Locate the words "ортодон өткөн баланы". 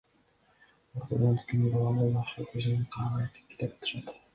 1.01-2.09